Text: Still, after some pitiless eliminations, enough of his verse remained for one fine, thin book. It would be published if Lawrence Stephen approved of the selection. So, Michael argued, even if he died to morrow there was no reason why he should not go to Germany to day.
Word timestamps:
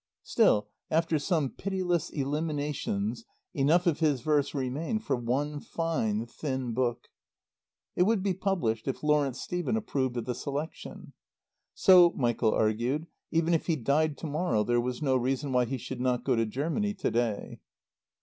Still, 0.23 0.67
after 0.89 1.19
some 1.19 1.51
pitiless 1.51 2.09
eliminations, 2.09 3.23
enough 3.53 3.85
of 3.85 3.99
his 3.99 4.21
verse 4.21 4.55
remained 4.55 5.03
for 5.03 5.15
one 5.15 5.59
fine, 5.59 6.25
thin 6.25 6.71
book. 6.73 7.09
It 7.95 8.01
would 8.01 8.23
be 8.23 8.33
published 8.33 8.87
if 8.87 9.03
Lawrence 9.03 9.39
Stephen 9.39 9.77
approved 9.77 10.17
of 10.17 10.25
the 10.25 10.33
selection. 10.33 11.13
So, 11.75 12.13
Michael 12.17 12.51
argued, 12.51 13.05
even 13.29 13.53
if 13.53 13.67
he 13.67 13.75
died 13.75 14.17
to 14.17 14.25
morrow 14.25 14.63
there 14.63 14.81
was 14.81 15.03
no 15.03 15.15
reason 15.15 15.51
why 15.51 15.65
he 15.65 15.77
should 15.77 16.01
not 16.01 16.23
go 16.25 16.35
to 16.35 16.47
Germany 16.47 16.95
to 16.95 17.11
day. 17.11 17.59